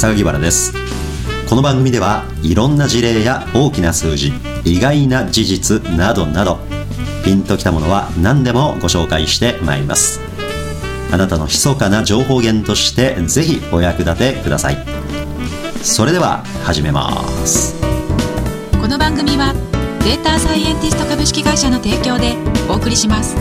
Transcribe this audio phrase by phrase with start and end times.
[0.00, 0.72] 榊原です。
[1.46, 4.32] この番組ではいろんな事例や大きな数字
[4.64, 6.58] 意外な事実などなど
[7.22, 10.20] ピンときたものは何でもご紹介してまいります。
[11.12, 14.78] あなたの密かな情報源としてぜひお役立てください。
[15.82, 17.74] それでは始めます。
[18.80, 19.52] この番組は
[20.02, 22.38] データサイエンティスト株式会社の提供で
[22.70, 23.36] お送りします。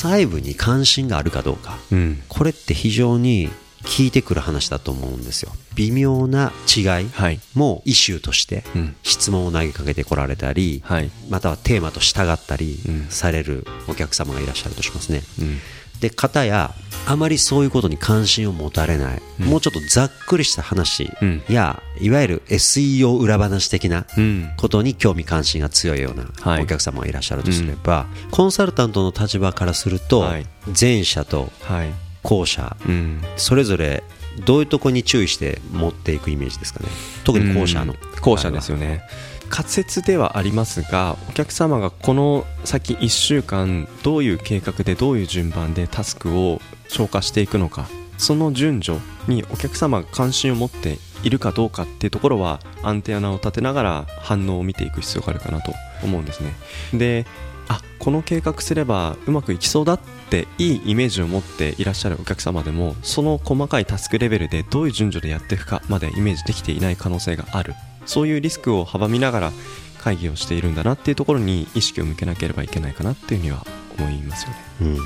[0.00, 2.22] 細部に関心があるかどうか、うん。
[2.26, 3.50] これって非常に
[3.82, 5.52] 聞いてくる話だと思うんですよ。
[5.74, 7.40] 微妙な違いはい。
[7.54, 8.96] もイシューとしてうん。
[9.02, 11.10] 質問を投げかけてこられたり、はい。
[11.28, 13.06] またはテーマと従ったりうん。
[13.10, 15.58] されるお客様がいらっしゃるとしますね、うん。
[16.00, 16.74] で方や
[17.10, 19.46] あまりそういうことに関心を持たれない、うん。
[19.46, 21.42] もうちょっとざっくりした話うん。
[21.48, 24.50] や、いわゆる SEO 裏話的なうん。
[24.56, 26.62] ことに興味関心が強いようなはい。
[26.62, 30.46] お客様がいらっしゃるとすれば、コンサルタントの立場からすると、はい。
[30.80, 31.92] 前者とはい。
[32.22, 33.20] 後者うん。
[33.36, 34.04] それぞれ
[34.44, 36.88] どういうところに注意して持っていくイメージですかね？
[37.24, 37.94] 特に後者の。
[37.94, 38.20] うん。
[38.20, 39.02] 後者ですよね
[39.50, 56.54] 仮説ではありますがお客様がこの先1週間どういう計画でどういう順番でタスクを消化していくのかその順序にお客様が関心を持っているかどうかっていうところはアンテナを立てながら反応を見ていく必要があるかなと思うんですね。
[56.94, 57.26] で
[57.68, 67.74] あこの計画すればうまくいきそうだっていいイメージを持っていらっしゃるお客様でもその細かいタスクレベルでどういう順序でやっていくかまでイメージできていない可能性がある。
[68.10, 69.52] そういうリスクを阻みながら
[69.98, 73.64] 会議をしているんだなっていうところに意識を向けなければいけないかなっていうふうには
[73.98, 74.56] 思いますよね。
[74.82, 74.98] うん。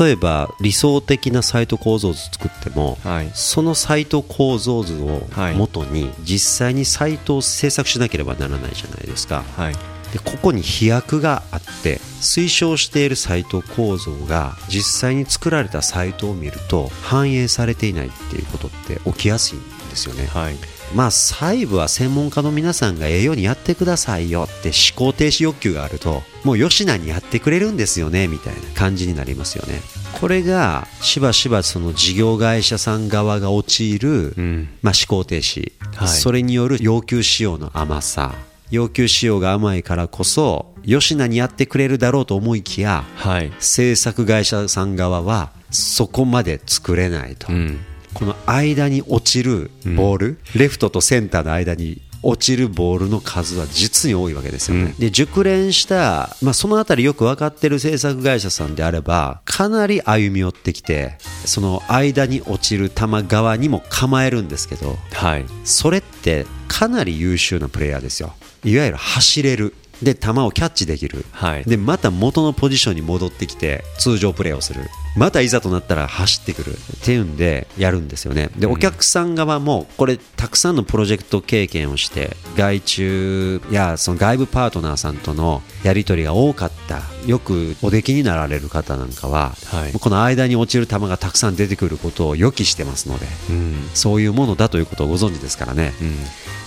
[0.00, 3.30] 例えば理想的なサイト構造図作ってもはい。
[3.34, 5.54] そのサイト構造図をはい。
[5.54, 9.44] 元に実際にサイトを制作しなければならないじゃないですか。
[9.56, 9.74] はい。
[10.12, 20.26] でここに飛躍があって推奨しているサイト構造が実際に作られたサイトを見ると反映されていないっていうことって起きやすいんですよね。
[20.26, 20.56] はい
[20.94, 29.80] まあ細部は専門家の皆さんがええようにやってくださいよって思考停止欲求があるともう吉名にやってくれるんですよねみたいな感じになりますよね。
[30.20, 36.08] これがしばしばその事業会社さん側が陥る、うんまあ、思考停止、はい。
[36.08, 38.34] それによる要求仕様の甘さ。
[38.70, 43.52] 要求仕様が甘いからこそ吉名にやってくれるだろうと思いきやはい。
[43.58, 47.78] 制作会社さん側はそこまで作れないと、うん
[48.14, 54.94] この間に落ちるボール、レフトとセンターの間に落ちるボールの数は実に多いわけですよね、うん。
[54.94, 65.44] で熟練した、まあ、そのあたりよく分かってる制作会社さんであればかなり歩み寄ってきてその間に落ちる球側にも構えるんですけどはい。
[65.64, 68.34] それってかなり優秀なプレイヤーですよ。
[68.64, 69.74] いわゆる走れる。
[70.00, 71.64] で球をキャッチできる、はい。
[71.64, 74.80] でまた元のポジションに戻ってきて通常プレーをする
[75.16, 78.50] またいざとなったら走ってくるっていうんでやるんですよね。
[78.56, 89.92] でお客さん側もこれたくさんのプロジェクト経験をして外注やその外部パートナーさんとのやり取りが多かったよくお出来になられる方なんかは、はい。
[89.92, 93.90] この間に落ちる球がたくさん出てくることを予期してますのでうん。
[93.94, 95.92] そういうものだということをご存知ですからね。
[96.00, 96.16] うん。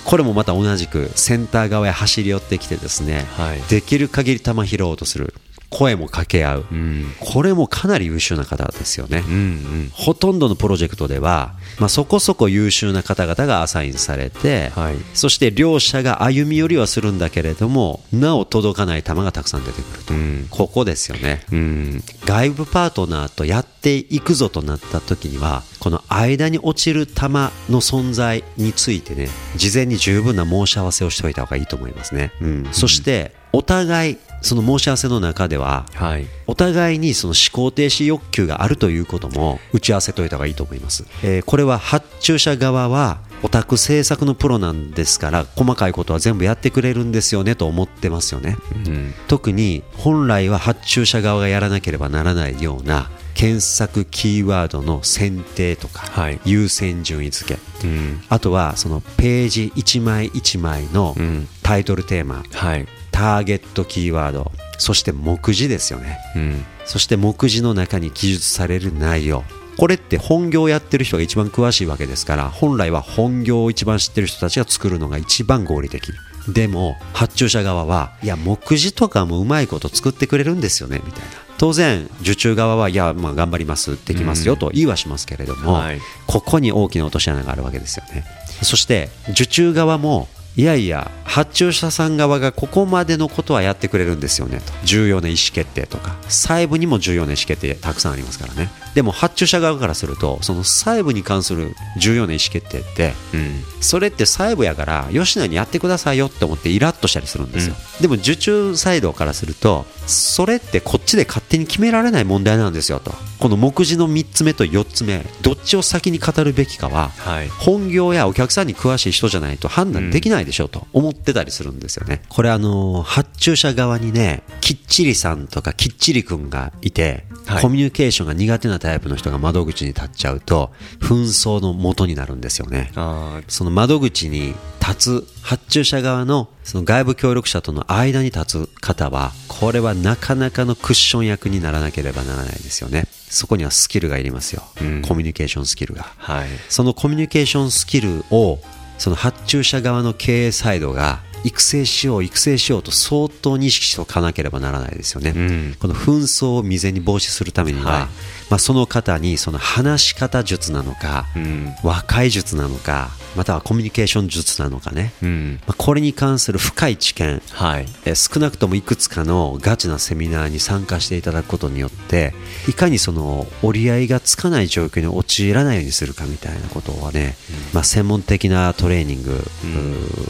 [0.06, 3.62] これもまた同じくセンター側へ走り寄ってきてですね、はい。
[3.70, 5.34] できる限り球拾おうとする
[5.70, 7.06] 声も掛け合う、うん。
[7.20, 9.90] これもかなり優秀な方ですよね、うんうん。
[9.94, 14.96] ほとんどのプロジェクトでは、まあ、そこそこ優秀な方々がアサインされて、はい。
[15.14, 20.48] そして両者が歩み寄りはするんだけれどもなお届かない球がたくさん出てくると、うん。
[20.50, 21.44] ここですよね。
[21.52, 22.04] うん。
[22.26, 32.68] 外部パートナーとやっていくぞとなった時にはこの間に落ちる球の存在についてね事前に十分な申し合わせをしておいた方がいいと思いますね、うん。
[32.72, 36.28] そしてお互いその申し合わせの中でははい。
[36.46, 48.58] お互いにその思考停止欲求があるということも打ち合わせておいた方がいいと思います、えーこれは発注者側はオタク制作のプロなんですから細かいことは全部やってくれるんですよねと思ってますよね。
[48.86, 49.14] うん。
[49.28, 56.40] 特に本来は発注者側がやらなければならないような検索キーワードの選定とか、はい。
[56.46, 57.88] 優先順位付け。
[57.88, 58.22] うん。
[58.30, 61.48] あとはそのページ1枚1枚のうん。
[61.62, 64.52] タイトルテーマ、はいターゲットキーワード。
[64.78, 66.20] そして目次ですよね。
[66.36, 66.66] うん。
[66.84, 69.46] そして目次の中に記述される内容。
[69.78, 76.12] これって本業をやってる人が一番詳しいわけですから本来は本業を一番知ってる人たちが作るのが一番合理的。
[76.50, 81.30] でも発注者側はいや目次とかもうまいこと作ってくれるんですよねみたいな。
[81.58, 86.02] 当然受注側はいやまあ頑張りますできますよと言いはしますけれども、はい。
[86.28, 88.26] ここに大きな落とし穴があるわけですよね。
[88.62, 90.28] そして受注側も
[90.58, 94.72] いやいや発注者さん側がここまでのことはやってくれるんですよねと。
[94.86, 96.16] 重要な意思決定とか。
[96.30, 98.70] 細部にも重要な意思決定たくさんありますからね。
[98.96, 103.64] でも発注者側からするとその細部に関する重要な意思決定ってうん。
[103.82, 113.14] それって細部やから吉野にやってくださいよって思ってイラッとしたりするんですよ、でも受注サイドからするとそれってこっちで勝手に決められない問題なんですよと。
[113.40, 117.50] この目次の3つ目と4つ目どっちを先に語るべきかははい。
[117.50, 122.22] 本業やお客さんに詳しい人じゃないと判断できないでしょうと思ってたりするんですよね。
[122.30, 127.62] これあの発注者側にねきっちりさんとかきっちりくんがいて、はい。
[127.62, 132.92] コミュニケーションが苦手なタイプの人が窓口に立っちゃうと紛争の元になるんですよね。
[132.96, 143.08] あその窓口に立つ発注者側のその外部協力者との間に立つ方はこれはなかなかのクッション役にならなければならないですよね。
[143.28, 145.02] そこにはスキルがいりますよ、うん。
[145.02, 146.04] コミュニケーションスキルが。
[146.04, 146.48] ーはい。
[146.70, 148.60] そのコミュニケーションスキルを
[149.00, 155.76] その発注者側の経営サイドが育成しよう育成しようと相当に意識しておかなければならないですよね、うん。
[155.80, 158.02] この紛争を未然に防止するためには、はい。
[158.50, 161.76] まあ、その方にその話し方術なのか、うん。
[161.84, 165.60] 和解術なのかまたはコミュニケーション術なのかね、うん。
[165.68, 167.88] まあ、これに関する深い知見はい。
[168.06, 172.34] えー少なくともいくつかのガチなセミナーに参加していただくことによって
[172.68, 177.36] いかにその折り合いがつかない状況に陥らないようにするかみたいなことはね、
[177.74, 179.44] まあ、専門的なトレーニング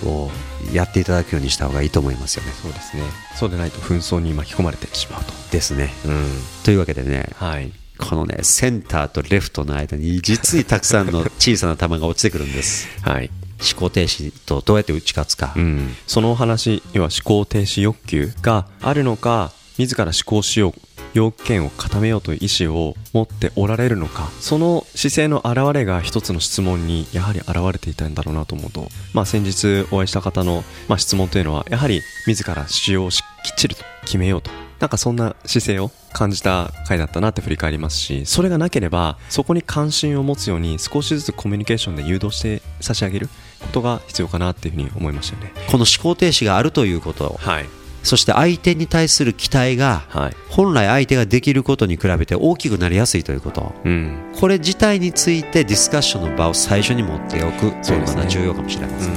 [0.09, 0.29] を
[0.73, 2.51] やっていただくようにした方がいいと思いますよね。
[2.51, 3.03] そうですね。
[3.35, 5.33] そうでないと紛争に巻き込まれてしまうと。
[5.51, 5.93] ですね。
[6.05, 6.29] うん。
[6.63, 7.71] というわけでねはい。
[7.97, 12.87] このねセンターとレフトの間に実にたくさんの 小さな球が落ちてくるんです。
[13.01, 13.29] はい。
[13.59, 20.73] 思考停止とどうやって打ち勝つか、うん、そのお話要は思考停止欲求があるのか自ら思考しよう
[21.13, 34.51] 要件を固めようという意思を持っておられるのかその姿勢の表れが一つの質問にやはり現れていたんだろうなと思うと、まあ、先日お会いした方の、まあ、質問というのはやはり自ら使用をしきっちりと決めようと。
[34.79, 43.29] なんかそんな姿勢を感じた回だったなって振り返りますしそれがなければそこに関心を持つように少しずつコミュニケーションで誘導して差し上げる
[43.61, 45.53] ことが必要かなっていうふうに思いましたよね。
[45.71, 47.37] この思考停止があるということ。
[47.39, 50.35] はいそして相手に対する期待がはい。
[50.49, 53.73] 本来相手ができることに比べて大きくなりやすいということ。
[53.83, 54.31] うん。
[54.39, 59.13] これ自体についてディスカッションの場を最初に持っておくというのが重要かもしれません、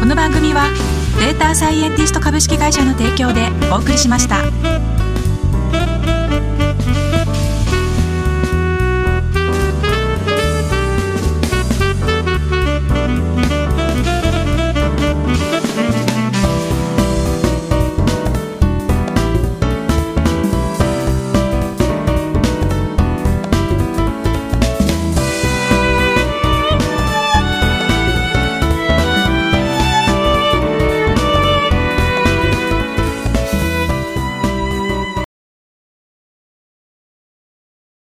[0.00, 0.68] この番組は
[1.20, 5.11] データサイエンティスト株式会社の提供でお送りしました。